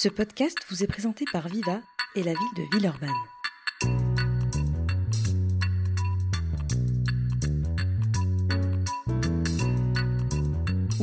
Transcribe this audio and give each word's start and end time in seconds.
Ce 0.00 0.08
podcast 0.08 0.56
vous 0.70 0.84
est 0.84 0.86
présenté 0.86 1.24
par 1.32 1.48
Viva 1.48 1.80
et 2.14 2.22
la 2.22 2.30
ville 2.30 2.54
de 2.56 2.62
Villeurbanne. 2.72 3.10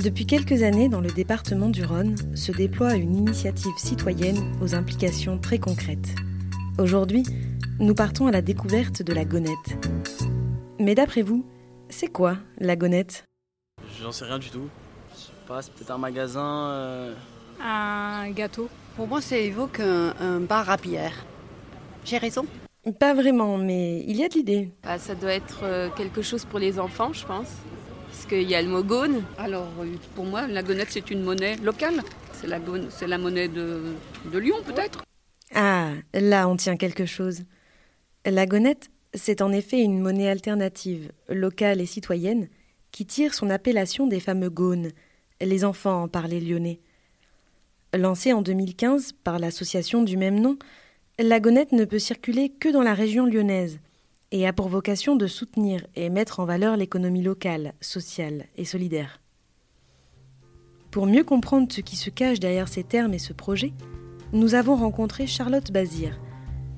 Depuis 0.01 0.25
quelques 0.25 0.63
années, 0.63 0.87
dans 0.87 1.01
le 1.01 1.11
département 1.11 1.67
du 1.67 1.83
Rhône, 1.83 2.15
se 2.37 2.53
déploie 2.53 2.95
une 2.95 3.17
initiative 3.17 3.75
citoyenne 3.77 4.55
aux 4.61 4.75
implications 4.75 5.37
très 5.39 5.59
concrètes. 5.59 6.15
Aujourd'hui, 6.79 7.23
nous 7.79 7.95
partons 7.95 8.27
à 8.27 8.31
la 8.31 8.41
découverte 8.41 9.01
de 9.01 9.11
la 9.11 9.25
gonette. 9.25 9.89
Mais 10.79 10.95
d'après 10.95 11.21
vous, 11.21 11.45
c'est 11.89 12.07
quoi 12.07 12.37
la 12.59 12.77
gonette? 12.77 13.25
J'en 14.01 14.13
sais 14.13 14.23
rien 14.23 14.39
du 14.39 14.49
tout. 14.49 14.69
Je 15.13 15.19
sais 15.19 15.31
pas, 15.49 15.61
c'est 15.61 15.73
peut-être 15.73 15.91
un 15.91 15.97
magasin. 15.97 16.69
euh, 16.69 17.13
Un 17.61 18.31
gâteau. 18.31 18.69
Pour 18.95 19.07
moi, 19.07 19.21
ça 19.21 19.37
évoque 19.37 19.79
un, 19.79 20.13
un 20.19 20.39
bar 20.39 20.69
à 20.69 20.77
bière. 20.77 21.25
J'ai 22.05 22.17
raison? 22.17 22.45
Pas 22.99 23.13
vraiment, 23.13 23.57
mais 23.57 24.03
il 24.07 24.15
y 24.15 24.23
a 24.23 24.29
de 24.29 24.35
l'idée. 24.35 24.69
Bah, 24.83 24.97
ça 24.99 25.15
doit 25.15 25.33
être 25.33 25.61
euh, 25.63 25.89
quelque 25.89 26.21
chose 26.21 26.45
pour 26.45 26.59
les 26.59 26.79
enfants, 26.79 27.11
je 27.13 27.25
pense. 27.25 27.47
Parce 28.07 28.25
qu'il 28.27 28.43
y 28.49 28.55
a 28.55 28.61
le 28.61 28.69
mot 28.69 28.83
gaune. 28.83 29.23
Alors, 29.37 29.67
euh, 29.81 29.87
pour 30.15 30.25
moi, 30.25 30.47
la 30.47 30.63
gonette, 30.63 30.89
c'est 30.91 31.09
une 31.11 31.23
monnaie 31.23 31.55
locale. 31.57 32.01
C'est 32.33 32.47
la, 32.47 32.59
gon- 32.59 32.87
c'est 32.89 33.07
la 33.07 33.17
monnaie 33.17 33.47
de, 33.47 33.81
de 34.31 34.37
Lyon, 34.37 34.57
peut-être. 34.65 35.01
Ah, 35.53 35.91
là 36.13 36.47
on 36.49 36.55
tient 36.57 36.75
quelque 36.75 37.05
chose. 37.05 37.43
La 38.25 38.45
gonette, 38.45 38.89
c'est 39.13 39.41
en 39.41 39.51
effet 39.51 39.81
une 39.81 39.99
monnaie 40.01 40.29
alternative, 40.29 41.11
locale 41.29 41.81
et 41.81 41.85
citoyenne, 41.85 42.49
qui 42.91 43.05
tire 43.05 43.33
son 43.33 43.49
appellation 43.49 44.07
des 44.07 44.19
fameux 44.19 44.49
gaunes, 44.49 44.89
les 45.41 45.63
enfants 45.63 46.07
par 46.07 46.27
les 46.27 46.39
lyonnais. 46.41 46.79
Lancée 47.97 48.33
en 48.33 48.41
2015 48.41 49.13
par 49.23 49.39
l'association 49.39 50.03
du 50.03 50.17
même 50.17 50.39
nom, 50.39 50.57
la 51.19 51.39
gonette 51.39 51.71
ne 51.71 51.85
peut 51.85 51.99
circuler 51.99 52.49
que 52.49 52.69
dans 52.69 52.81
la 52.81 52.93
région 52.93 53.25
lyonnaise 53.25 53.79
et 54.31 54.45
a 54.45 54.53
pour 54.53 54.67
vocation 54.67 55.15
de 55.15 55.27
soutenir 55.27 55.85
et 55.95 56.09
mettre 56.09 56.39
en 56.39 56.45
valeur 56.45 56.75
l'économie 56.75 57.21
locale, 57.21 57.73
sociale 57.79 58.45
et 58.57 58.65
solidaire. 58.65 59.21
Pour 60.91 61.05
mieux 61.05 61.23
comprendre 61.23 61.71
ce 61.71 61.81
qui 61.81 61.95
se 61.95 62.09
cache 62.09 62.39
derrière 62.39 62.67
ces 62.67 62.83
termes 62.83 63.13
et 63.13 63.19
ce 63.19 63.33
projet, 63.33 63.71
nous 64.33 64.55
avons 64.55 64.75
rencontré 64.75 65.27
Charlotte 65.27 65.71
Bazir, 65.71 66.19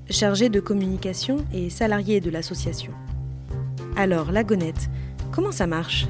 chargée 0.09 0.49
de 0.49 0.59
communication 0.59 1.37
et 1.53 1.69
salariée 1.69 2.19
de 2.19 2.29
l'association. 2.29 2.93
Alors, 3.95 4.31
la 4.31 4.43
gonette, 4.43 4.89
comment 5.31 5.51
ça 5.51 5.65
marche? 5.65 6.07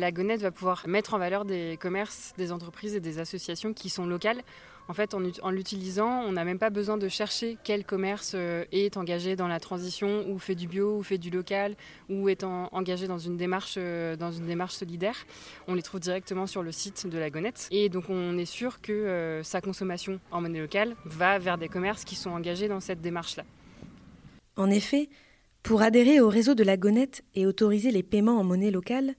La 0.00 0.12
gonette 0.12 0.40
va 0.40 0.50
pouvoir 0.50 0.84
mettre 0.88 1.12
en 1.12 1.18
valeur 1.18 1.44
des 1.44 1.76
commerces, 1.78 2.32
des 2.38 2.52
entreprises 2.52 2.94
et 2.94 3.00
des 3.00 3.18
associations 3.18 3.74
qui 3.74 3.90
sont 3.90 4.06
locales. 4.06 4.40
En 4.88 4.94
fait, 4.94 5.12
en, 5.12 5.22
ut- 5.22 5.38
en 5.42 5.50
l'utilisant, 5.50 6.22
on 6.26 6.32
n'a 6.32 6.42
même 6.46 6.58
pas 6.58 6.70
besoin 6.70 6.96
de 6.96 7.06
chercher 7.08 7.58
quel 7.64 7.84
commerce 7.84 8.32
euh, 8.34 8.64
est 8.72 8.96
engagé 8.96 9.36
dans 9.36 9.46
la 9.46 9.60
transition, 9.60 10.26
ou 10.30 10.38
fait 10.38 10.54
du 10.54 10.66
bio, 10.68 10.96
ou 10.96 11.02
fait 11.02 11.18
du 11.18 11.28
local, 11.28 11.76
ou 12.08 12.30
est 12.30 12.44
en- 12.44 12.70
engagé 12.72 13.08
dans 13.08 13.18
une, 13.18 13.36
démarche, 13.36 13.74
euh, 13.76 14.16
dans 14.16 14.32
une 14.32 14.46
démarche 14.46 14.72
solidaire. 14.74 15.16
On 15.68 15.74
les 15.74 15.82
trouve 15.82 16.00
directement 16.00 16.46
sur 16.46 16.62
le 16.62 16.72
site 16.72 17.06
de 17.06 17.18
la 17.18 17.28
gonette. 17.28 17.68
Et 17.70 17.90
donc, 17.90 18.08
on 18.08 18.38
est 18.38 18.46
sûr 18.46 18.80
que 18.80 18.92
euh, 18.92 19.42
sa 19.42 19.60
consommation 19.60 20.18
en 20.30 20.40
monnaie 20.40 20.60
locale 20.60 20.96
va 21.04 21.38
vers 21.38 21.58
des 21.58 21.68
commerces 21.68 22.06
qui 22.06 22.14
sont 22.14 22.30
engagés 22.30 22.68
dans 22.68 22.80
cette 22.80 23.02
démarche-là. 23.02 23.44
En 24.56 24.70
effet, 24.70 25.10
pour 25.62 25.82
adhérer 25.82 26.20
au 26.20 26.30
réseau 26.30 26.54
de 26.54 26.64
la 26.64 26.78
gonette 26.78 27.22
et 27.34 27.44
autoriser 27.44 27.90
les 27.90 28.02
paiements 28.02 28.38
en 28.40 28.44
monnaie 28.44 28.70
locale, 28.70 29.14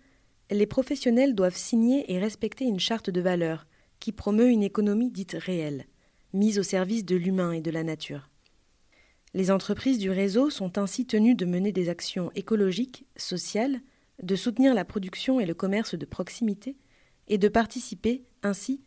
les 0.53 0.65
professionnels 0.65 1.33
doivent 1.33 1.55
signer 1.55 2.11
et 2.11 2.19
respecter 2.19 2.65
une 2.65 2.79
charte 2.79 3.09
de 3.09 3.21
valeurs 3.21 3.67
qui 3.99 4.11
promeut 4.11 4.49
une 4.49 4.63
économie 4.63 5.11
dite 5.11 5.37
réelle, 5.39 5.85
mise 6.33 6.59
au 6.59 6.63
service 6.63 7.05
de 7.05 7.15
l'humain 7.15 7.53
et 7.53 7.61
de 7.61 7.71
la 7.71 7.83
nature. 7.83 8.29
Les 9.33 9.49
entreprises 9.49 9.97
du 9.97 10.09
réseau 10.09 10.49
sont 10.49 10.77
ainsi 10.77 11.05
tenues 11.05 11.35
de 11.35 11.45
mener 11.45 11.71
des 11.71 11.87
actions 11.87 12.31
écologiques, 12.35 13.05
sociales, 13.15 13.79
de 14.21 14.35
soutenir 14.35 14.73
la 14.73 14.83
production 14.83 15.39
et 15.39 15.45
le 15.45 15.53
commerce 15.53 15.95
de 15.95 16.05
proximité, 16.05 16.75
et 17.29 17.37
de 17.37 17.47
participer, 17.47 18.25
ainsi, 18.43 18.81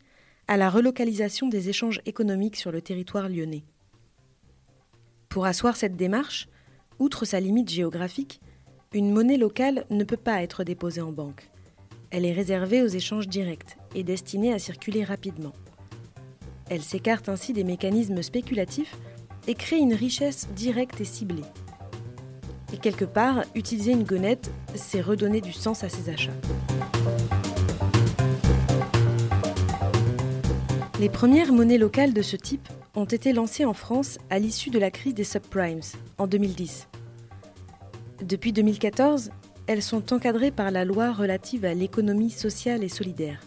à 0.47 0.57
la 0.57 0.69
relocalisation 0.69 1.47
des 1.47 1.69
échanges 1.69 2.01
économiques 2.05 2.57
sur 2.57 2.71
le 2.71 2.81
territoire 2.81 3.27
lyonnais. 3.27 3.63
Pour 5.29 5.45
asseoir 5.45 5.75
cette 5.75 5.95
démarche, 5.95 6.47
outre 6.99 7.25
sa 7.25 7.39
limite 7.39 7.69
géographique, 7.69 8.39
une 8.93 9.11
monnaie 9.11 9.37
locale 9.37 9.85
ne 9.89 10.03
peut 10.03 10.15
pas 10.15 10.43
être 10.43 10.63
déposée 10.63 11.01
en 11.01 11.11
banque. 11.11 11.49
Elle 12.17 12.25
est 12.25 12.31
réservée 12.31 12.81
aux 12.81 12.87
échanges 12.87 13.27
directs 13.27 13.75
et 13.93 14.01
destinée 14.05 14.53
à 14.53 14.57
circuler 14.57 15.03
rapidement. 15.03 15.51
Elle 16.69 16.81
s'écarte 16.81 17.27
ainsi 17.27 17.51
des 17.51 17.65
mécanismes 17.65 18.23
spéculatifs 18.23 18.95
et 19.49 19.53
crée 19.53 19.79
une 19.79 19.93
richesse 19.93 20.47
directe 20.55 21.01
et 21.01 21.03
ciblée. 21.03 21.43
Et 22.71 22.77
quelque 22.77 23.03
part, 23.03 23.43
utiliser 23.53 23.91
une 23.91 24.05
gonette, 24.05 24.49
c'est 24.75 25.01
redonner 25.01 25.41
du 25.41 25.51
sens 25.51 25.83
à 25.83 25.89
ses 25.89 26.09
achats. 26.09 26.31
Les 31.01 31.09
premières 31.09 31.51
monnaies 31.51 31.77
locales 31.77 32.13
de 32.13 32.21
ce 32.21 32.37
type 32.37 32.69
ont 32.95 33.03
été 33.03 33.33
lancées 33.33 33.65
en 33.65 33.73
France 33.73 34.19
à 34.29 34.39
l'issue 34.39 34.69
de 34.69 34.79
la 34.79 34.89
crise 34.89 35.15
des 35.15 35.25
subprimes 35.25 35.81
en 36.17 36.27
2010. 36.27 36.87
Depuis 38.23 38.53
2014, 38.53 39.31
elles 39.67 39.81
sont 39.81 40.13
encadrées 40.13 40.51
par 40.51 40.71
la 40.71 40.85
loi 40.85 41.11
relative 41.11 41.65
à 41.65 41.73
l'économie 41.73 42.29
sociale 42.29 42.83
et 42.83 42.89
solidaire, 42.89 43.41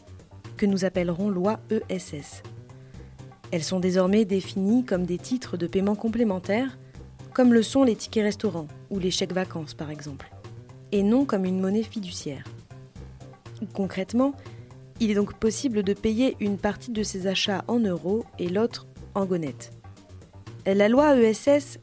que 0.57 0.67
nous 0.67 0.85
appellerons 0.85 1.31
loi 1.31 1.61
ESS. 1.71 2.43
Elles 3.51 3.65
sont 3.65 3.81
désormais 3.81 4.25
définies 4.25 4.85
comme 4.85 5.07
des 5.07 5.19
titres 5.19 5.57
de 5.57 5.67
paiement 5.67 5.95
complémentaires, 5.95 6.79
comme 7.33 7.55
le 7.55 7.63
sont 7.63 7.85
les 7.85 7.97
tickets 7.97 8.25
restaurants 8.25 8.67
ou 8.91 8.99
les 8.99 9.11
chèques 9.11 9.33
vacances 9.33 9.75
par 9.75 9.91
exemple, 9.91 10.31
et 10.93 11.03
non 11.03 11.25
comme 11.25 11.45
une 11.45 11.61
monnaie 11.61 11.83
fiduciaire. 11.83 12.45
Concrètement, 13.73 14.35
il 15.01 15.11
est 15.11 15.15
donc 15.15 15.35
possible 15.35 15.85
de 15.85 15.95
payer 15.95 16.37
une 16.41 16.59
partie 16.59 16.91
de 16.91 17.05
ses 17.05 17.29
achats 17.29 17.65
en 17.69 17.79
euros 17.79 18.25
et 18.39 18.49
l'autre 18.49 18.87
en 19.15 19.25
gonette. 19.25 19.71
La 20.67 20.89
loi 20.89 21.17
ESS 21.17 21.79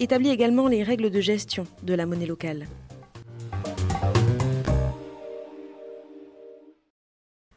établit 0.00 0.30
également 0.30 0.66
les 0.66 0.82
règles 0.82 1.10
de 1.10 1.20
gestion 1.20 1.64
de 1.84 1.94
la 1.94 2.04
monnaie 2.04 2.26
locale. 2.26 2.66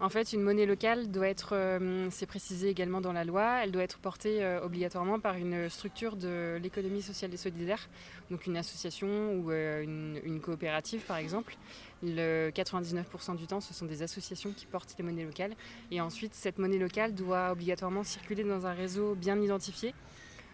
En 0.10 0.12
fait, 0.12 0.34
une 0.34 0.42
monnaie 0.42 0.66
locale 0.66 1.12
doit 1.12 1.28
être, 1.28 1.50
euh, 1.54 2.08
c'est 2.10 2.26
précisé 2.26 2.68
également 2.68 3.00
dans 3.00 3.14
la 3.14 3.24
loi, 3.24 3.60
elle 3.64 3.72
doit 3.72 3.84
être 3.84 4.00
portée 4.00 4.44
euh, 4.44 4.60
obligatoirement 4.60 5.20
par 5.20 5.36
une 5.36 5.70
structure 5.70 6.16
de 6.16 6.58
l'économie 6.60 7.04
sociale 7.04 7.32
et 7.32 7.38
solidaire, 7.38 7.88
donc 8.32 8.48
une 8.48 8.58
association 8.58 9.36
ou 9.36 9.52
euh, 9.52 9.84
une, 9.84 10.20
une 10.24 10.42
coopérative 10.42 11.02
par 11.02 11.18
exemple. 11.18 11.58
Le 12.02 12.50
99% 12.50 13.36
du 13.36 13.46
temps, 13.46 13.62
ce 13.62 13.72
sont 13.72 13.86
des 13.86 14.02
associations 14.02 14.52
qui 14.52 14.66
portent 14.66 14.96
les 14.98 15.04
monnaies 15.04 15.26
locales. 15.26 15.54
Et 15.92 16.02
ensuite, 16.02 16.34
cette 16.34 16.58
monnaie 16.58 16.80
locale 16.80 17.14
doit 17.14 17.52
obligatoirement 17.52 18.04
circuler 18.04 18.44
dans 18.44 18.66
un 18.66 18.74
réseau 18.74 19.14
bien 19.14 19.40
identifié, 19.40 19.94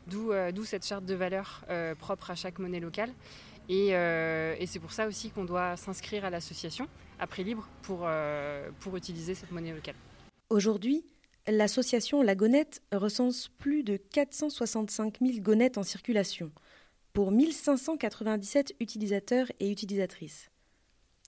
d'où 0.07 0.33
cette 0.65 0.85
charte 0.85 1.05
de 1.05 1.15
valeurs 1.15 1.63
euh, 1.69 1.95
propre 1.95 2.31
à 2.31 2.35
chaque 2.35 2.59
monnaie 2.59 2.81
locale. 2.81 3.13
Et, 3.69 3.89
euh, 3.95 4.55
et 4.59 4.67
c'est 4.67 4.79
pour 4.79 4.91
ça 4.91 5.07
aussi 5.07 5.31
qu'on 5.31 5.45
doit 5.45 5.75
s'inscrire 5.77 6.25
à 6.25 6.29
l'association 6.29 6.87
à 7.19 7.27
prix 7.27 7.43
libre 7.43 7.67
pour, 7.81 8.01
euh, 8.03 8.69
pour 8.79 8.95
utiliser 8.97 9.35
cette 9.35 9.51
monnaie 9.51 9.73
locale. 9.73 9.95
Aujourd'hui, 10.49 11.05
l'association 11.47 12.21
La 12.21 12.35
Gonette 12.35 12.81
recense 12.91 13.49
plus 13.57 13.83
de 13.83 13.97
465 13.97 15.17
000 15.21 15.39
gonettes 15.39 15.77
en 15.77 15.83
circulation 15.83 16.51
pour 17.13 17.31
1597 17.31 18.75
utilisateurs 18.79 19.51
et 19.59 19.71
utilisatrices. 19.71 20.51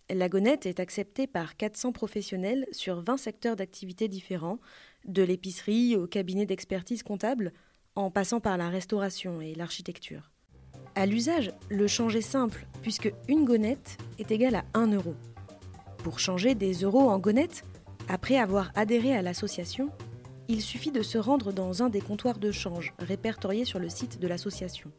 La 0.09 0.29
Gonette 0.29 0.65
est 0.65 0.79
acceptée 0.79 1.27
par 1.27 1.57
400 1.57 1.91
professionnels 1.91 2.65
sur 2.71 3.01
20 3.01 3.17
secteurs 3.17 3.55
d'activité 3.55 4.07
différents, 4.07 4.59
de 5.05 5.23
l'épicerie 5.23 5.95
au 5.95 6.07
cabinet 6.07 6.45
d'expertise 6.45 7.03
comptable, 7.03 7.51
en 7.95 8.11
passant 8.11 8.39
par 8.39 8.57
la 8.57 8.69
restauration 8.69 9.41
et 9.41 9.55
l'architecture. 9.55 10.31
À 10.97 11.05
l'usage, 11.05 11.51
le 11.69 11.85
change 11.85 12.15
est 12.15 12.21
simple, 12.21 12.65
puisque 12.81 13.13
une 13.27 13.45
gonette 13.45 13.99
est 14.17 14.31
égale 14.31 14.55
à 14.55 14.63
1 14.73 14.93
euro. 14.93 15.13
Pour 15.99 16.17
changer 16.17 16.55
des 16.55 16.73
euros 16.73 17.11
en 17.11 17.19
gonnettes, 17.19 17.63
après 18.09 18.37
avoir 18.37 18.71
adhéré 18.73 19.15
à 19.15 19.21
l'association, 19.21 19.91
il 20.47 20.59
suffit 20.59 20.89
de 20.89 21.03
se 21.03 21.19
rendre 21.19 21.53
dans 21.53 21.83
un 21.83 21.89
des 21.89 22.01
comptoirs 22.01 22.39
de 22.39 22.51
change 22.51 22.95
répertoriés 22.97 23.63
sur 23.63 23.77
le 23.77 23.89
site 23.89 24.19
de 24.19 24.27
l'association. 24.27 24.91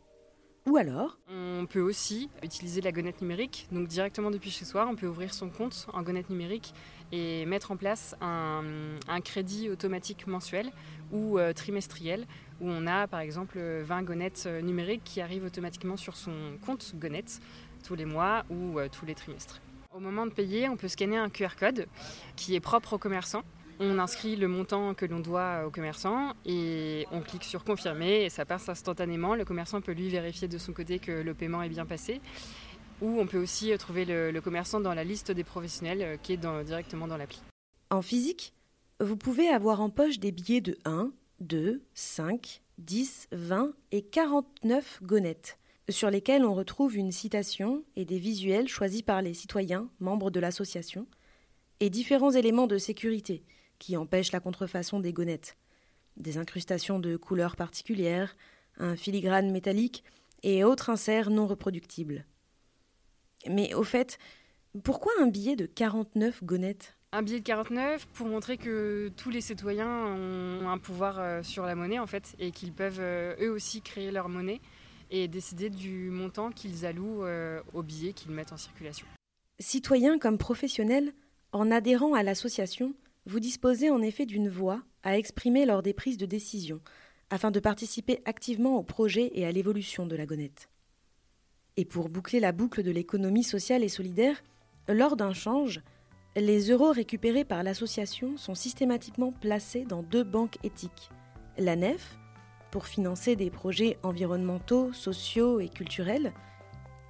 Ou 0.68 0.76
alors, 0.76 1.18
On 1.28 1.66
peut 1.66 1.80
aussi 1.80 2.30
utiliser 2.44 2.80
la 2.80 2.92
gonette 2.92 3.20
numérique, 3.20 3.66
donc 3.72 3.88
directement 3.88 4.30
depuis 4.30 4.52
chez 4.52 4.64
soi, 4.64 4.86
on 4.88 4.94
peut 4.94 5.08
ouvrir 5.08 5.34
son 5.34 5.50
compte 5.50 5.88
en 5.92 6.02
gonette 6.02 6.30
numérique 6.30 6.74
et 7.10 7.44
mettre 7.46 7.72
en 7.72 7.76
place 7.76 8.14
un, 8.20 8.62
un 9.08 9.20
crédit 9.20 9.68
automatique 9.68 10.28
mensuel 10.28 10.70
ou 11.10 11.38
euh, 11.38 11.52
trimestriel 11.52 12.26
où 12.60 12.68
on 12.68 12.86
a 12.86 13.06
par 13.06 13.20
exemple 13.20 13.58
20 13.58 14.02
gonnettes 14.02 14.44
euh, 14.46 14.60
numériques 14.60 15.04
qui 15.04 15.20
arrivent 15.20 15.44
automatiquement 15.44 15.96
sur 15.96 16.16
son 16.16 16.32
compte 16.64 16.94
gonette 16.96 17.40
tous 17.84 17.94
les 17.94 18.04
mois 18.04 18.44
ou 18.50 18.78
euh, 18.78 18.88
tous 18.88 19.06
les 19.06 19.14
trimestres. 19.14 19.60
Au 19.94 20.00
moment 20.00 20.26
de 20.26 20.32
payer, 20.32 20.68
on 20.68 20.76
peut 20.76 20.88
scanner 20.88 21.16
un 21.16 21.30
QR 21.30 21.56
code 21.58 21.86
qui 22.36 22.54
est 22.54 22.60
propre 22.60 22.94
aux 22.94 22.98
commerçants 22.98 23.42
On 23.80 23.98
inscrit 23.98 24.36
le 24.36 24.48
montant 24.48 24.94
que 24.94 25.06
l'on 25.06 25.20
doit 25.20 25.64
au 25.66 25.70
commerçant 25.70 26.34
et 26.44 27.06
on 27.10 27.20
clique 27.20 27.44
sur 27.44 27.64
confirmer 27.64 28.24
et 28.24 28.30
ça 28.30 28.44
passe 28.44 28.68
instantanément. 28.68 29.34
Le 29.34 29.44
commerçant 29.44 29.80
peut 29.80 29.92
lui 29.92 30.08
vérifier 30.08 30.48
de 30.48 30.58
son 30.58 30.72
côté 30.72 30.98
que 30.98 31.12
le 31.12 31.34
paiement 31.34 31.62
est 31.62 31.68
bien 31.68 31.86
passé. 31.86 32.20
Ou 33.00 33.20
on 33.20 33.26
peut 33.26 33.38
aussi 33.38 33.76
trouver 33.78 34.04
le, 34.04 34.38
commerçant 34.40 34.80
dans 34.80 34.92
la 34.92 35.04
liste 35.04 35.30
des 35.30 35.44
professionnels 35.44 36.02
euh, 36.02 36.16
qui 36.16 36.32
est 36.32 36.64
directement 36.64 37.06
dans 37.06 37.16
l'appli. 37.16 37.40
En 37.90 38.02
physique, 38.02 38.52
vous 39.00 39.16
pouvez 39.16 39.48
avoir 39.48 39.80
en 39.80 39.90
poche 39.90 40.18
des 40.18 40.32
billets 40.32 40.60
de 40.60 40.76
1, 40.84 41.10
2, 41.40 41.82
5, 41.94 42.62
10, 42.78 43.28
20 43.32 43.72
et 43.92 44.02
49 44.02 45.00
gonettes, 45.02 45.58
sur 45.88 46.10
lesquels 46.10 46.44
on 46.44 46.54
retrouve 46.54 46.96
une 46.96 47.12
citation 47.12 47.84
et 47.96 48.04
des 48.04 48.18
visuels 48.18 48.68
choisis 48.68 49.02
par 49.02 49.22
les 49.22 49.34
citoyens, 49.34 49.88
membres 50.00 50.30
de 50.30 50.40
l'association, 50.40 51.06
et 51.80 51.90
différents 51.90 52.32
éléments 52.32 52.66
de 52.66 52.78
sécurité 52.78 53.44
qui 53.78 53.96
empêchent 53.96 54.32
la 54.32 54.40
contrefaçon 54.40 55.00
des 55.00 55.12
gonettes. 55.12 55.56
Des 56.16 56.38
incrustations 56.38 56.98
de 56.98 57.16
couleurs 57.16 57.56
particulières, 57.56 58.36
un 58.78 58.96
filigrane 58.96 59.52
métallique 59.52 60.02
et 60.42 60.64
autres 60.64 60.90
inserts 60.90 61.30
non 61.30 61.46
reproductibles. 61.46 62.26
Mais 63.48 63.74
au 63.74 63.84
fait, 63.84 64.18
pourquoi 64.82 65.12
un 65.20 65.26
billet 65.26 65.56
de 65.56 65.66
49 65.66 66.44
gonettes 66.44 66.97
un 67.12 67.22
billet 67.22 67.40
de 67.40 67.44
49 67.44 68.06
pour 68.12 68.26
montrer 68.26 68.56
que 68.58 69.10
tous 69.16 69.30
les 69.30 69.40
citoyens 69.40 69.88
ont 69.88 70.68
un 70.68 70.78
pouvoir 70.78 71.18
euh, 71.18 71.42
sur 71.42 71.64
la 71.64 71.74
monnaie 71.74 71.98
en 71.98 72.06
fait 72.06 72.34
et 72.38 72.50
qu'ils 72.50 72.72
peuvent 72.72 73.00
euh, 73.00 73.34
eux 73.40 73.50
aussi 73.50 73.80
créer 73.80 74.10
leur 74.10 74.28
monnaie 74.28 74.60
et 75.10 75.26
décider 75.26 75.70
du 75.70 76.10
montant 76.10 76.50
qu'ils 76.50 76.84
allouent 76.84 77.24
euh, 77.24 77.60
aux 77.72 77.82
billets 77.82 78.12
qu'ils 78.12 78.32
mettent 78.32 78.52
en 78.52 78.58
circulation. 78.58 79.06
Citoyens 79.58 80.18
comme 80.18 80.36
professionnels, 80.36 81.12
en 81.52 81.70
adhérant 81.70 82.12
à 82.12 82.22
l'association, 82.22 82.94
vous 83.24 83.40
disposez 83.40 83.90
en 83.90 84.02
effet 84.02 84.26
d'une 84.26 84.50
voix 84.50 84.82
à 85.02 85.16
exprimer 85.16 85.64
lors 85.64 85.82
des 85.82 85.94
prises 85.94 86.18
de 86.18 86.26
décision, 86.26 86.80
afin 87.30 87.50
de 87.50 87.58
participer 87.58 88.20
activement 88.26 88.76
au 88.76 88.82
projet 88.82 89.30
et 89.34 89.46
à 89.46 89.52
l'évolution 89.52 90.06
de 90.06 90.14
la 90.14 90.26
gonette. 90.26 90.68
Et 91.78 91.86
pour 91.86 92.10
boucler 92.10 92.38
la 92.38 92.52
boucle 92.52 92.82
de 92.82 92.90
l'économie 92.90 93.44
sociale 93.44 93.82
et 93.82 93.88
solidaire, 93.88 94.42
lors 94.88 95.16
d'un 95.16 95.32
change, 95.32 95.80
les 96.40 96.70
euros 96.70 96.92
récupérés 96.92 97.44
par 97.44 97.62
l'association 97.62 98.36
sont 98.36 98.54
systématiquement 98.54 99.32
placés 99.32 99.84
dans 99.84 100.02
deux 100.02 100.24
banques 100.24 100.58
éthiques. 100.62 101.10
La 101.56 101.74
NEF, 101.74 102.18
pour 102.70 102.86
financer 102.86 103.34
des 103.34 103.50
projets 103.50 103.98
environnementaux, 104.02 104.92
sociaux 104.92 105.60
et 105.60 105.68
culturels, 105.68 106.32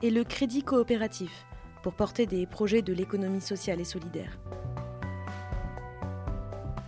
et 0.03 0.11
le 0.11 0.25
Crédit 0.25 0.63
coopératif, 0.63 1.47
pour 1.83 1.95
porter 1.95 2.27
des 2.27 2.47
projets 2.47 2.83
de 2.83 2.93
l'économie 2.93 3.41
sociale 3.41 3.81
et 3.81 3.85
solidaire. 3.85 4.39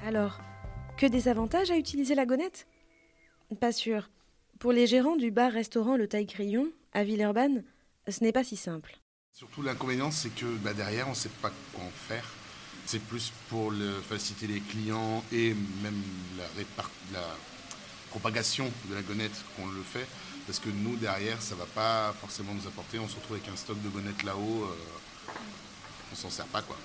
Alors, 0.04 0.40
que 0.96 1.06
des 1.06 1.28
avantages 1.28 1.70
à 1.70 1.76
utiliser 1.76 2.14
la 2.14 2.26
gonette? 2.26 2.66
Pas 3.60 3.72
sûr. 3.72 4.10
Pour 4.58 4.72
les 4.72 4.87
gérants 4.87 5.16
du 5.16 5.31
bar-restaurant 5.31 5.96
Le 5.96 6.06
Taille 6.06 6.26
Crayon, 6.26 6.70
à 6.92 7.04
Villeurbanne, 7.04 7.64
ce 8.08 8.22
n'est 8.22 8.32
pas 8.32 8.44
si 8.44 8.56
simple. 8.56 9.00
Surtout 9.32 9.62
l'inconvénient, 9.62 10.11
c'est 10.11 10.35
que 10.35 10.47
bah, 10.56 10.75
derrière, 10.75 11.06
on 11.06 11.11
ne 11.11 11.15
sait 11.17 11.31
pas 11.41 11.50
quoi 11.73 11.85
en 11.85 11.91
faire. 11.91 12.25
C'est 12.87 12.99
plus 12.99 13.32
pour 13.49 13.73
faciliter 14.09 14.47
les 14.47 14.61
clients 14.61 15.23
et 15.32 15.55
même 15.82 16.03
la, 16.37 17.25
propagation 18.11 18.71
de 18.88 18.94
la 18.94 19.03
gonette 19.03 19.44
qu'on 19.56 19.67
le 19.69 19.82
fait. 19.82 20.06
Parce 20.47 20.59
que 20.59 20.69
nous, 20.69 20.97
derrière, 20.97 21.41
ça 21.41 21.55
ne 21.55 21.61
va 21.61 21.67
pas 21.67 22.12
forcément 22.21 22.53
nous 22.53 22.67
apporter. 22.67 22.99
On 22.99 23.06
se 23.06 23.17
retrouve 23.17 23.37
avec 23.37 23.49
un 23.49 23.56
stock 23.56 23.81
de 23.81 23.88
gonnettes 23.88 24.25
là-haut. 24.25 24.65
Euh, 24.65 25.33
on 26.12 26.17
s'en 26.17 26.31
sert 26.31 26.47
pas, 26.47 26.62
quoi. 26.62 26.76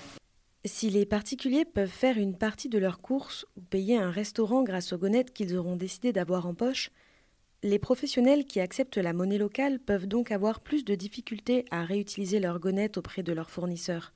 Si 0.64 0.90
les 0.90 1.06
particuliers 1.06 1.64
peuvent 1.64 1.88
faire 1.88 2.18
une 2.18 2.36
partie 2.36 2.68
de 2.68 2.78
leurs 2.78 3.00
courses 3.00 3.46
ou 3.56 3.60
payer 3.60 3.98
un 3.98 4.10
restaurant 4.10 4.62
grâce 4.62 4.92
aux 4.92 4.98
gonnettes 4.98 5.32
qu'ils 5.32 5.56
auront 5.56 5.76
décidé 5.76 6.12
d'avoir 6.12 6.46
en 6.46 6.54
poche, 6.54 6.90
les 7.62 7.78
professionnels 7.78 8.44
qui 8.44 8.60
acceptent 8.60 8.98
la 8.98 9.12
monnaie 9.12 9.38
locale 9.38 9.78
peuvent 9.78 10.06
donc 10.06 10.30
avoir 10.30 10.60
plus 10.60 10.84
de 10.84 10.94
difficultés 10.94 11.64
à 11.70 11.84
réutiliser 11.84 12.38
leurs 12.38 12.60
gonnettes 12.60 12.98
auprès 12.98 13.22
de 13.22 13.32
leurs 13.32 13.50
fournisseurs. 13.50 14.12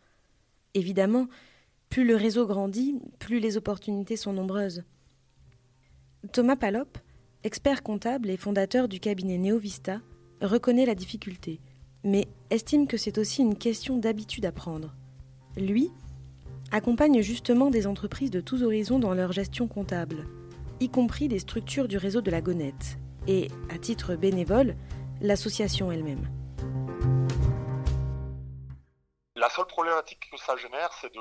Évidemment, 0.74 1.26
plus 1.88 2.06
le 2.06 2.16
réseau 2.16 2.46
grandit, 2.46 3.00
plus 3.18 3.40
les 3.40 3.56
opportunités 3.56 4.16
sont 4.16 4.32
nombreuses. 4.32 4.84
Thomas 6.32 6.56
Palop, 6.56 6.98
expert 7.42 7.82
comptable 7.82 8.30
et 8.30 8.36
fondateur 8.36 8.88
du 8.88 9.00
cabinet 9.00 9.38
Neovista, 9.38 10.00
reconnaît 10.42 10.86
la 10.86 10.94
difficulté, 10.94 11.60
mais 12.04 12.28
estime 12.50 12.86
que 12.86 12.96
c'est 12.96 13.18
aussi 13.18 13.42
une 13.42 13.56
question 13.56 13.96
d'habitude 13.96 14.46
à 14.46 14.52
prendre. 14.52 14.94
Lui 15.56 15.90
accompagne 16.70 17.20
justement 17.20 17.70
des 17.70 17.88
entreprises 17.88 18.30
de 18.30 18.40
tous 18.40 18.62
horizons 18.62 19.00
dans 19.00 19.14
leur 19.14 19.32
gestion 19.32 19.66
comptable, 19.66 20.26
y 20.78 20.88
compris 20.88 21.26
des 21.26 21.40
structures 21.40 21.88
du 21.88 21.96
réseau 21.96 22.20
de 22.20 22.30
la 22.30 22.40
Gonette, 22.40 22.99
et, 23.30 23.48
à 23.70 23.78
titre 23.78 24.16
bénévole, 24.16 24.74
l'association 25.20 25.92
elle-même. 25.92 26.28
La 29.36 29.48
seule 29.48 29.66
problématique 29.66 30.28
que 30.30 30.36
ça 30.36 30.56
génère, 30.56 30.90
c'est 30.92 31.12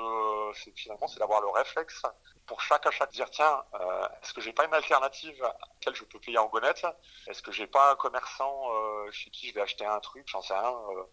finalement, 0.74 1.06
d'avoir 1.18 1.40
le 1.40 1.48
réflexe 1.48 2.02
pour 2.46 2.60
chaque 2.60 2.84
achat 2.84 3.06
de 3.06 3.12
dire 3.12 3.30
tiens, 3.30 3.62
euh, 3.74 4.08
est-ce 4.20 4.34
que 4.34 4.40
j'ai 4.40 4.52
pas 4.52 4.64
une 4.64 4.74
alternative 4.74 5.40
à 5.44 5.56
laquelle 5.74 5.94
je 5.94 6.04
peux 6.04 6.18
payer 6.18 6.36
en 6.36 6.48
gonette 6.48 6.84
Est-ce 7.28 7.42
que 7.42 7.52
j'ai 7.52 7.68
pas 7.68 7.92
un 7.92 7.94
commerçant 7.94 8.74
euh, 8.74 9.10
chez 9.12 9.30
qui 9.30 9.48
je 9.48 9.54
vais 9.54 9.60
acheter 9.60 9.86
un 9.86 10.00
truc, 10.00 10.26
j'en 10.26 10.42
sais 10.42 10.54
rien, 10.54 10.74
euh, 10.96 11.04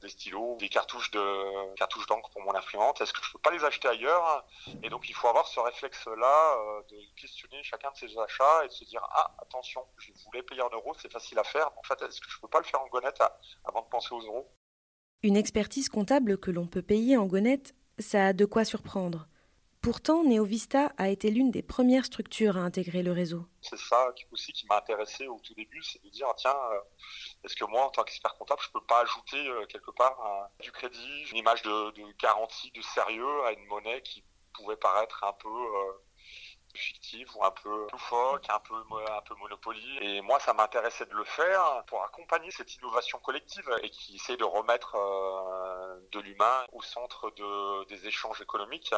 des 0.00 0.08
stylos, 0.08 0.56
des 0.58 0.68
cartouches 0.68 1.10
de 1.10 1.74
cartouches 1.74 2.06
d'encre 2.06 2.30
pour 2.30 2.42
mon 2.42 2.54
imprimante. 2.54 3.00
Est-ce 3.00 3.12
que 3.12 3.22
je 3.22 3.32
peux 3.32 3.38
pas 3.38 3.50
les 3.50 3.64
acheter 3.64 3.88
ailleurs? 3.88 4.46
Et 4.82 4.88
donc 4.88 5.08
il 5.08 5.14
faut 5.14 5.28
avoir 5.28 5.46
ce 5.46 5.60
réflexe-là 5.60 6.56
euh, 6.56 6.82
de 6.90 6.96
questionner 7.16 7.62
chacun 7.62 7.90
de 7.90 7.96
ses 7.96 8.18
achats 8.18 8.64
et 8.64 8.68
de 8.68 8.72
se 8.72 8.84
dire 8.84 9.06
ah 9.10 9.34
attention, 9.38 9.82
je 9.98 10.12
voulais 10.24 10.42
payer 10.42 10.62
en 10.62 10.70
euros, 10.70 10.94
c'est 11.00 11.12
facile 11.12 11.38
à 11.38 11.44
faire. 11.44 11.70
En 11.76 11.82
fait, 11.82 12.00
est-ce 12.02 12.20
que 12.20 12.30
je 12.30 12.40
peux 12.40 12.48
pas 12.48 12.58
le 12.58 12.64
faire 12.64 12.80
en 12.80 12.88
gonette 12.88 13.22
avant 13.64 13.82
de 13.82 13.88
penser 13.88 14.14
aux 14.14 14.22
euros? 14.22 14.50
Une 15.22 15.36
expertise 15.36 15.90
comptable 15.90 16.38
que 16.38 16.50
l'on 16.50 16.66
peut 16.66 16.82
payer 16.82 17.18
en 17.18 17.26
gonette, 17.26 17.74
ça 17.98 18.28
a 18.28 18.32
de 18.32 18.46
quoi 18.46 18.64
surprendre. 18.64 19.28
Pourtant, 19.82 20.24
NeoVista 20.24 20.92
a 20.98 21.08
été 21.08 21.30
l'une 21.30 21.50
des 21.50 21.62
premières 21.62 22.04
structures 22.04 22.58
à 22.58 22.60
intégrer 22.60 23.02
le 23.02 23.12
réseau. 23.12 23.46
C'est 23.62 23.78
ça 23.78 24.12
aussi 24.30 24.52
qui 24.52 24.66
m'a 24.66 24.76
intéressé 24.76 25.26
au 25.26 25.40
tout 25.40 25.54
début, 25.54 25.82
c'est 25.82 26.02
de 26.04 26.10
dire 26.10 26.28
tiens, 26.36 26.54
euh, 26.72 26.80
est-ce 27.44 27.56
que 27.56 27.64
moi, 27.64 27.86
en 27.86 27.88
tant 27.88 28.02
qu'expert 28.02 28.34
comptable, 28.34 28.60
je 28.62 28.70
peux 28.72 28.84
pas 28.84 29.00
ajouter 29.00 29.38
euh, 29.48 29.64
quelque 29.64 29.90
part 29.92 30.50
du 30.60 30.70
crédit, 30.70 31.22
une 31.30 31.38
image 31.38 31.62
de, 31.62 32.12
garantie, 32.20 32.70
de 32.72 32.82
sérieux 32.82 33.44
à 33.46 33.52
une 33.52 33.64
monnaie 33.68 34.02
qui 34.02 34.22
pouvait 34.52 34.76
paraître 34.76 35.24
un 35.24 35.32
peu 35.32 35.48
euh, 35.48 35.92
fictive 36.74 37.34
ou 37.36 37.42
un 37.42 37.50
peu 37.50 37.86
loufoque, 37.90 38.50
un 38.50 38.60
peu 38.60 38.74
un 38.74 39.22
peu 39.22 39.34
monopoly. 39.36 39.98
Et 40.02 40.20
moi, 40.20 40.38
ça 40.40 40.52
m'intéressait 40.52 41.06
de 41.06 41.14
le 41.14 41.24
faire 41.24 41.84
pour 41.86 42.04
accompagner 42.04 42.50
cette 42.50 42.74
innovation 42.74 43.18
collective 43.20 43.70
et 43.82 43.88
qui 43.88 44.16
essaie 44.16 44.36
de 44.36 44.44
remettre 44.44 44.94
de 46.12 46.20
l'humain 46.20 46.66
au 46.72 46.82
centre 46.82 47.30
de, 47.30 47.84
des 47.88 48.06
échanges 48.06 48.42
économiques 48.42 48.92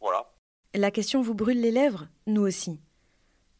voilà. 0.00 0.30
La 0.74 0.90
question 0.90 1.22
vous 1.22 1.34
brûle 1.34 1.60
les 1.60 1.70
lèvres 1.70 2.06
Nous 2.26 2.42
aussi. 2.42 2.80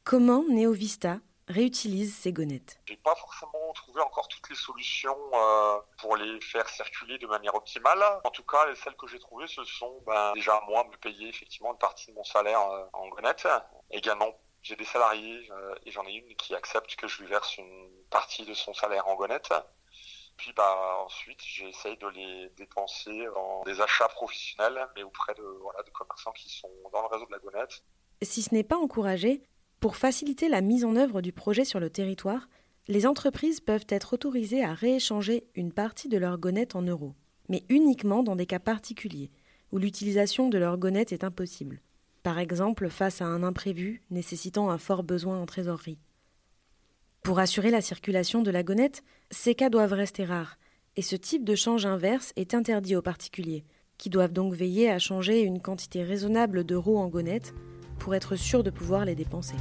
Comment 0.05 0.45
NeoVista 0.49 1.19
réutilise 1.49 2.15
ces 2.15 2.33
gonettes? 2.33 2.79
J'ai 2.87 2.97
pas 2.97 3.15
forcément 3.15 3.73
trouvé 3.75 4.01
encore 4.03 4.29
toutes 4.29 4.49
les 4.51 4.57
solutions 4.57 5.17
euh, 5.33 5.79
pour 5.99 6.17
les 6.17 6.41
faire 6.41 6.69
circuler 6.69 7.19
de 7.19 7.27
manière 7.27 7.55
optimale. 7.55 8.03
En 8.25 8.31
tout 8.31 8.43
cas, 8.45 8.67
celles 8.75 8.97
que 8.97 9.07
j'ai 9.07 9.19
trouvées, 9.19 9.47
ce 9.47 9.65
sont 9.65 10.03
ben, 10.07 10.33
déjà 10.35 10.61
moi 10.69 10.85
me 10.91 10.97
payer 10.97 11.29
effectivement 11.29 11.73
une 11.73 11.79
partie 11.79 12.11
de 12.11 12.17
mon 12.17 12.25
salaire 12.25 12.61
euh, 12.61 12.85
en 12.93 13.09
gonettes. 13.09 13.49
Également, 13.91 14.33
j'ai 14.63 14.77
des 14.77 14.85
salariés 14.85 15.49
euh, 15.51 15.75
et 15.85 15.91
j'en 15.91 16.05
ai 16.07 16.13
une 16.13 16.35
qui 16.37 16.55
accepte 16.55 16.97
que 16.97 17.07
je 17.07 17.23
lui 17.23 17.29
verse 17.29 17.57
une 17.57 17.89
partie 18.11 18.45
de 18.45 18.55
son 18.55 18.75
salaire 18.75 19.07
en 19.09 19.15
gonettes. 19.15 19.53
Puis 20.37 20.53
bah, 20.55 21.03
ensuite, 21.05 21.41
j'essaye 21.43 21.97
de 21.97 22.09
les 22.09 22.51
dépenser 22.57 23.27
en 23.29 23.63
des 23.65 23.81
achats 23.81 24.09
professionnels, 24.09 24.87
mais 24.95 25.03
auprès 25.03 25.35
de, 25.35 25.43
commerçants 25.93 26.33
qui 26.33 26.51
sont 26.51 26.69
dans 26.93 27.03
le 27.03 27.09
réseau 27.09 27.27
de 27.27 27.33
la 27.33 27.39
Gonette. 27.39 27.83
Si 28.23 28.43
ce 28.43 28.55
n'est 28.55 28.65
pas 28.65 28.77
encouragé, 28.77 29.43
pour 29.81 29.97
faciliter 29.97 30.49
la 30.49 30.61
mise 30.61 30.85
en 30.85 30.97
œuvre 30.97 31.21
du 31.21 31.33
projet 31.33 31.65
sur 31.65 31.81
le 31.81 31.91
territoire, 31.91 32.49
les 32.89 33.07
entreprises 33.07 33.61
peuvent 33.61 33.87
être 33.89 34.13
autorisées 34.13 34.65
à 34.65 34.75
rééchanger 34.75 35.49
une 35.55 35.73
partie 35.73 36.09
de 36.09 36.19
leur 36.19 36.39
gonette 36.39 36.77
en 36.77 36.83
euros, 36.83 37.15
mais 37.49 37.65
uniquement 37.69 38.23
dans 38.23 38.37
des 38.37 38.47
cas 38.47 38.59
particuliers, 38.59 39.31
où 39.73 39.79
l'utilisation 39.79 40.49
de 40.49 40.59
leur 40.59 40.79
gonette 40.79 41.13
est 41.13 41.25
impossible. 41.25 41.81
Par 42.23 42.39
exemple, 42.39 42.89
face 42.89 43.21
à 43.21 43.27
un 43.27 43.43
imprévu 43.43 44.03
nécessitant 44.11 44.71
un 44.71 44.79
fort 44.79 45.03
besoin 45.03 45.41
en 45.41 45.47
trésorerie. 45.47 45.99
Pour 47.27 47.41
assurer 47.41 47.73
la 47.73 47.81
circulation 47.81 48.41
de 48.41 48.53
la 48.53 48.63
gonette, 48.63 49.03
ces 49.33 49.57
cas 49.57 49.69
doivent 49.69 49.95
rester 49.95 50.25
rares, 50.25 50.59
et 50.95 51.03
ce 51.03 51.17
type 51.17 51.45
de 51.45 51.57
change 51.57 51.85
inverse 51.85 52.33
est 52.37 52.55
interdit 52.55 52.95
aux 52.95 53.03
particuliers, 53.03 53.65
qui 53.99 54.11
doivent 54.11 54.33
donc 54.33 54.55
veiller 54.55 54.93
à 54.93 55.01
changer 55.01 55.41
une 55.41 55.61
quantité 55.61 56.05
raisonnable 56.05 56.63
d'euros 56.63 56.99
en 56.99 57.09
gonette 57.09 57.53
pour 57.99 58.15
être 58.15 58.37
sûrs 58.37 58.63
de 58.63 58.71
pouvoir 58.71 59.05
les 59.05 59.17
dépenser. 59.17 59.57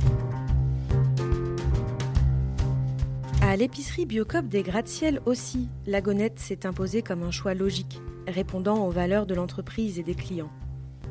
À 3.42 3.56
l'épicerie 3.56 4.06
Biocop 4.06 4.46
des 4.46 4.62
gratte-ciel 4.62 5.20
aussi, 5.26 5.68
la 5.88 6.02
gonette 6.02 6.38
s'est 6.38 6.68
imposée 6.68 7.02
comme 7.02 7.24
un 7.24 7.32
choix 7.32 7.56
logique, 7.56 8.00
répondant 8.28 8.86
aux 8.86 8.92
valeurs 8.92 9.26
de 9.26 9.34
l'entreprise 9.34 9.98
et 9.98 10.04
des 10.04 10.14
clients. 10.14 10.52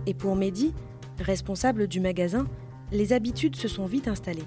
Et 0.07 0.15
pour 0.15 0.37
Mehdi, 0.37 0.73
Responsable 1.19 1.89
du 1.89 1.99
magasin, 1.99 2.47
les 2.93 3.13
habitudes 3.13 3.57
se 3.57 3.67
sont 3.67 3.87
vite 3.87 4.07
installées. 4.07 4.47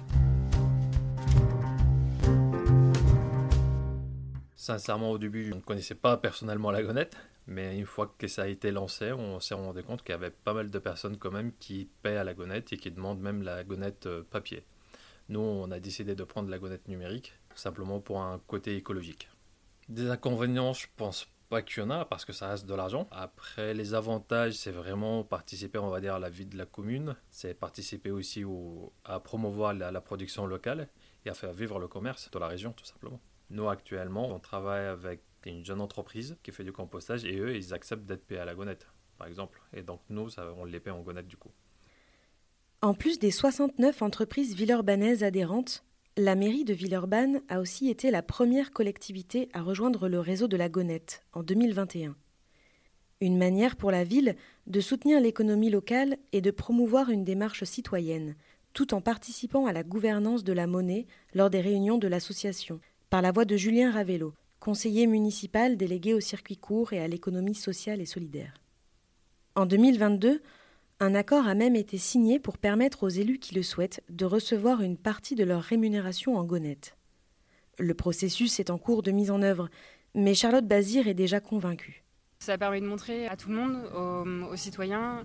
Sincèrement, 4.68 5.12
au 5.12 5.16
début, 5.16 5.50
on 5.54 5.56
ne 5.56 5.62
connaissait 5.62 5.94
pas 5.94 6.18
personnellement 6.18 6.70
la 6.70 6.82
gonette, 6.82 7.16
mais 7.46 7.78
une 7.78 7.86
fois 7.86 8.14
que 8.18 8.28
ça 8.28 8.42
a 8.42 8.48
été 8.48 8.70
lancé, 8.70 9.12
on 9.12 9.40
s'est 9.40 9.54
rendu 9.54 9.82
compte 9.82 10.02
qu'il 10.02 10.12
y 10.12 10.14
avait 10.14 10.28
pas 10.28 10.52
mal 10.52 10.70
de 10.70 10.78
personnes 10.78 11.16
quand 11.16 11.30
même 11.30 11.52
qui 11.58 11.88
paient 12.02 12.18
à 12.18 12.22
la 12.22 12.34
gonette 12.34 12.70
et 12.74 12.76
qui 12.76 12.90
demandent 12.90 13.22
même 13.22 13.42
la 13.42 13.64
gonette 13.64 14.04
euh, 14.04 14.24
papier. 14.30 14.66
Nous, 15.30 15.40
on 15.40 15.70
a 15.70 15.80
décidé 15.80 16.14
de 16.14 16.22
prendre 16.22 16.50
la 16.50 16.58
gonette 16.58 16.86
numérique, 16.86 17.32
simplement 17.54 17.98
pour 18.00 18.20
un 18.20 18.38
côté 18.46 18.76
écologique. 18.76 19.30
Des 19.88 20.10
inconvénients, 20.10 20.74
je 20.74 20.86
pense 20.98 21.28
pas 21.48 21.62
qu'il 21.62 21.82
y 21.82 21.86
en 21.86 21.88
a, 21.88 22.04
parce 22.04 22.26
que 22.26 22.34
ça 22.34 22.50
reste 22.50 22.66
de 22.66 22.74
l'argent. 22.74 23.08
Après, 23.10 23.72
les 23.72 23.94
avantages, 23.94 24.52
c'est 24.52 24.70
vraiment 24.70 25.24
participer, 25.24 25.78
on 25.78 25.88
va 25.88 26.02
dire, 26.02 26.16
à 26.16 26.18
la 26.18 26.28
vie 26.28 26.44
de 26.44 26.58
la 26.58 26.66
commune. 26.66 27.16
C'est 27.30 27.54
participer 27.54 28.10
aussi 28.10 28.44
à 29.06 29.18
promouvoir 29.18 29.72
la 29.72 30.00
production 30.02 30.44
locale 30.44 30.90
et 31.24 31.30
à 31.30 31.34
faire 31.34 31.54
vivre 31.54 31.78
le 31.78 31.88
commerce 31.88 32.30
de 32.30 32.38
la 32.38 32.48
région, 32.48 32.72
tout 32.72 32.84
simplement. 32.84 33.18
Nous, 33.50 33.68
actuellement, 33.68 34.28
on 34.34 34.38
travaille 34.38 34.86
avec 34.86 35.22
une 35.46 35.64
jeune 35.64 35.80
entreprise 35.80 36.36
qui 36.42 36.52
fait 36.52 36.64
du 36.64 36.72
compostage 36.72 37.24
et 37.24 37.38
eux, 37.38 37.56
ils 37.56 37.72
acceptent 37.74 38.04
d'être 38.04 38.26
payés 38.26 38.40
à 38.40 38.44
la 38.44 38.54
gonette, 38.54 38.86
par 39.16 39.26
exemple. 39.26 39.60
Et 39.72 39.82
donc, 39.82 40.00
nous, 40.10 40.28
on 40.56 40.64
les 40.64 40.80
paie 40.80 40.90
en 40.90 41.00
gonette 41.00 41.26
du 41.26 41.36
coup. 41.36 41.50
En 42.80 42.94
plus 42.94 43.18
des 43.18 43.30
69 43.30 44.02
entreprises 44.02 44.54
villeurbanaises 44.54 45.24
adhérentes, 45.24 45.84
la 46.16 46.34
mairie 46.34 46.64
de 46.64 46.74
Villeurbanne 46.74 47.42
a 47.48 47.60
aussi 47.60 47.88
été 47.88 48.10
la 48.10 48.22
première 48.22 48.72
collectivité 48.72 49.48
à 49.52 49.62
rejoindre 49.62 50.08
le 50.08 50.20
réseau 50.20 50.48
de 50.48 50.56
la 50.56 50.68
gonette 50.68 51.22
en 51.32 51.42
2021. 51.42 52.16
Une 53.20 53.38
manière 53.38 53.76
pour 53.76 53.90
la 53.90 54.04
ville 54.04 54.36
de 54.66 54.80
soutenir 54.80 55.20
l'économie 55.20 55.70
locale 55.70 56.18
et 56.32 56.40
de 56.40 56.50
promouvoir 56.50 57.10
une 57.10 57.24
démarche 57.24 57.64
citoyenne, 57.64 58.36
tout 58.74 58.94
en 58.94 59.00
participant 59.00 59.66
à 59.66 59.72
la 59.72 59.82
gouvernance 59.82 60.44
de 60.44 60.52
la 60.52 60.66
monnaie 60.68 61.06
lors 61.34 61.50
des 61.50 61.60
réunions 61.60 61.98
de 61.98 62.06
l'association, 62.06 62.80
par 63.10 63.22
la 63.22 63.32
voix 63.32 63.44
de 63.44 63.56
Julien 63.56 63.90
Ravello, 63.90 64.34
conseiller 64.60 65.06
municipal 65.06 65.76
délégué 65.76 66.14
au 66.14 66.20
circuit 66.20 66.56
court 66.56 66.92
et 66.92 67.00
à 67.00 67.08
l'économie 67.08 67.54
sociale 67.54 68.00
et 68.00 68.06
solidaire. 68.06 68.60
En 69.54 69.66
2022, 69.66 70.42
un 71.00 71.14
accord 71.14 71.46
a 71.46 71.54
même 71.54 71.76
été 71.76 71.96
signé 71.96 72.38
pour 72.38 72.58
permettre 72.58 73.04
aux 73.04 73.08
élus 73.08 73.38
qui 73.38 73.54
le 73.54 73.62
souhaitent 73.62 74.02
de 74.10 74.24
recevoir 74.24 74.82
une 74.82 74.96
partie 74.96 75.36
de 75.36 75.44
leur 75.44 75.62
rémunération 75.62 76.36
en 76.36 76.44
gonette. 76.44 76.96
Le 77.78 77.94
processus 77.94 78.58
est 78.60 78.70
en 78.70 78.78
cours 78.78 79.02
de 79.02 79.10
mise 79.10 79.30
en 79.30 79.40
œuvre, 79.40 79.68
mais 80.14 80.34
Charlotte 80.34 80.66
Bazir 80.66 81.06
est 81.06 81.14
déjà 81.14 81.40
convaincue. 81.40 82.04
Ça 82.40 82.58
permet 82.58 82.80
de 82.80 82.86
montrer 82.86 83.26
à 83.26 83.36
tout 83.36 83.48
le 83.48 83.56
monde, 83.56 84.46
aux, 84.50 84.56
citoyens, 84.56 85.24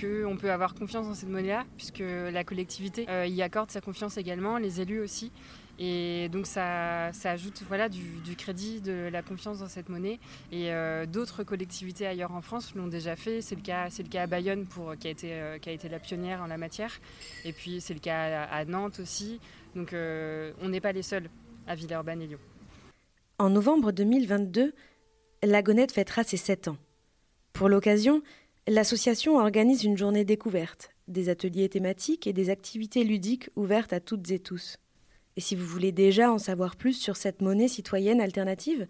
qu'on 0.00 0.36
peut 0.36 0.50
avoir 0.50 0.74
confiance 0.74 1.06
dans 1.06 1.14
cette 1.14 1.28
monnaie-là, 1.28 1.66
puisque 1.76 2.02
la 2.02 2.44
collectivité 2.44 3.06
euh, 3.08 3.26
y 3.26 3.42
accorde 3.42 3.70
sa 3.70 3.80
confiance 3.80 4.16
également, 4.16 4.56
les 4.56 4.80
élus 4.80 5.00
aussi. 5.00 5.30
Et 5.78 6.28
donc 6.30 6.46
ça, 6.46 7.12
ça 7.12 7.30
ajoute 7.30 7.62
voilà, 7.68 7.88
du, 7.88 8.34
crédit, 8.36 8.80
de 8.80 9.08
la 9.12 9.22
confiance 9.22 9.60
dans 9.60 9.68
cette 9.68 9.88
monnaie. 9.88 10.18
Et 10.50 10.72
euh, 10.72 11.06
d'autres 11.06 11.44
collectivités 11.44 12.06
ailleurs 12.06 12.32
en 12.32 12.42
France 12.42 12.74
l'ont 12.74 12.88
déjà 12.88 13.14
fait. 13.14 13.40
C'est 13.40 13.54
le 13.54 13.62
cas, 13.62 13.88
c'est 13.90 14.02
le 14.02 14.08
cas 14.08 14.22
à 14.22 14.26
Bayonne 14.26 14.66
pour, 14.66 14.96
qui, 14.96 15.06
a 15.06 15.10
été, 15.10 15.32
euh, 15.32 15.58
qui 15.58 15.68
a 15.68 15.72
été 15.72 15.88
la 15.88 16.00
pionnière 16.00 16.42
en 16.42 16.46
la 16.46 16.58
matière. 16.58 17.00
Et 17.44 17.52
puis 17.52 17.80
c'est 17.80 17.94
le 17.94 18.00
cas 18.00 18.44
à, 18.44 18.64
Nantes 18.64 18.98
aussi. 19.00 19.40
Donc 19.76 19.94
on 19.94 20.68
n'est 20.68 20.80
pas 20.80 20.92
les 20.92 21.02
seuls 21.02 21.28
à 21.66 21.74
Villeurbanne 21.74 22.22
et 22.22 22.26
Lyon. 22.26 22.40
En 23.38 23.50
novembre 23.50 23.92
2022, 23.92 24.74
la 25.44 25.62
Gonette 25.62 25.92
fêtera 25.92 26.24
ses 26.24 26.36
7 26.36 26.68
ans. 26.68 26.76
Pour 27.52 27.68
l'occasion, 27.68 28.22
l'association 28.66 29.36
organise 29.36 29.84
une 29.84 29.96
journée 29.96 30.24
découverte, 30.24 30.90
des 31.06 31.28
ateliers 31.28 31.68
thématiques 31.68 32.26
et 32.26 32.32
des 32.32 32.50
activités 32.50 33.04
ludiques 33.04 33.50
ouvertes 33.54 33.92
à 33.92 34.00
toutes 34.00 34.30
et 34.32 34.40
tous. 34.40 34.78
Et 35.38 35.40
si 35.40 35.54
vous 35.54 35.66
voulez 35.66 35.92
déjà 35.92 36.32
en 36.32 36.38
savoir 36.38 36.74
plus 36.74 36.94
sur 36.94 37.14
cette 37.14 37.42
monnaie 37.42 37.68
citoyenne 37.68 38.20
alternative, 38.20 38.88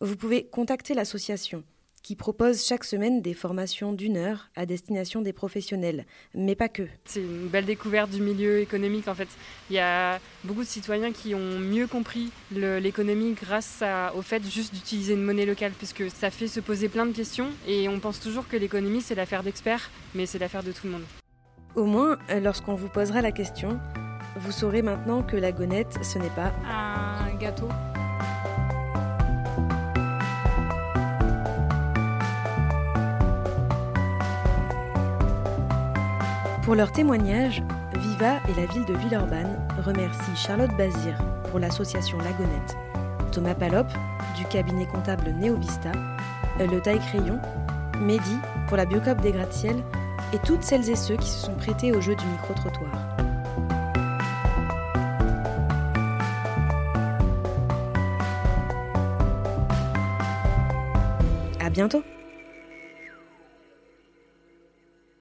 vous 0.00 0.14
pouvez 0.14 0.44
contacter 0.44 0.94
l'association 0.94 1.64
qui 2.04 2.14
propose 2.14 2.64
chaque 2.64 2.84
semaine 2.84 3.22
des 3.22 3.34
formations 3.34 3.92
d'une 3.92 4.16
heure 4.16 4.50
à 4.54 4.66
destination 4.66 5.20
des 5.20 5.32
professionnels, 5.32 6.06
mais 6.32 6.54
pas 6.54 6.68
que. 6.68 6.84
C'est 7.06 7.22
une 7.22 7.48
belle 7.48 7.64
découverte 7.64 8.08
du 8.08 8.22
milieu 8.22 8.60
économique 8.60 9.08
en 9.08 9.16
fait. 9.16 9.26
Il 9.68 9.74
y 9.74 9.80
a 9.80 10.20
beaucoup 10.44 10.62
de 10.62 10.68
citoyens 10.68 11.10
qui 11.10 11.34
ont 11.34 11.58
mieux 11.58 11.88
compris 11.88 12.30
l'économie 12.52 13.32
grâce 13.32 13.82
au 14.14 14.22
fait 14.22 14.48
juste 14.48 14.72
d'utiliser 14.72 15.14
une 15.14 15.24
monnaie 15.24 15.44
locale, 15.44 15.72
puisque 15.76 16.08
ça 16.08 16.30
fait 16.30 16.46
se 16.46 16.60
poser 16.60 16.88
plein 16.88 17.04
de 17.04 17.12
questions 17.12 17.48
et 17.66 17.88
on 17.88 17.98
pense 17.98 18.20
toujours 18.20 18.46
que 18.46 18.56
l'économie 18.56 19.00
c'est 19.00 19.16
l'affaire 19.16 19.42
d'experts, 19.42 19.90
mais 20.14 20.24
c'est 20.24 20.38
l'affaire 20.38 20.62
de 20.62 20.70
tout 20.70 20.86
le 20.86 20.92
monde. 20.92 21.04
Au 21.74 21.84
moins, 21.84 22.16
lorsqu'on 22.40 22.76
vous 22.76 22.88
posera 22.88 23.22
la 23.22 23.32
question, 23.32 23.80
vous 24.36 24.52
saurez 24.52 24.82
maintenant 24.82 25.22
que 25.22 25.36
la 25.36 25.52
gonette, 25.52 25.98
ce 26.02 26.18
n'est 26.18 26.30
pas 26.30 26.52
un 26.68 27.34
gâteau 27.36 27.68
Pour 36.62 36.76
leur 36.76 36.92
témoignage, 36.92 37.62
Viva 37.98 38.36
et 38.48 38.54
la 38.54 38.66
ville 38.66 38.84
de 38.84 38.94
Villeurbanne 38.94 39.58
remercient 39.84 40.36
Charlotte 40.36 40.70
Bazir 40.76 41.18
pour 41.50 41.58
l'association 41.58 42.18
Lagonette, 42.18 42.76
Thomas 43.32 43.54
Palop 43.54 43.88
du 44.36 44.44
cabinet 44.44 44.86
comptable 44.86 45.32
Neovista, 45.32 45.90
Le 46.60 46.80
Taille 46.80 47.00
Crayon, 47.00 47.40
Mehdi 48.00 48.36
pour 48.68 48.76
la 48.76 48.84
Biocop 48.86 49.20
des 49.20 49.32
gratte-ciel 49.32 49.76
et 50.32 50.38
toutes 50.38 50.62
celles 50.62 50.88
et 50.88 50.96
ceux 50.96 51.16
qui 51.16 51.28
se 51.28 51.44
sont 51.46 51.54
prêtés 51.54 51.92
au 51.92 52.00
jeu 52.00 52.14
du 52.14 52.24
micro-trottoir. 52.26 53.19
Bientôt 61.70 62.02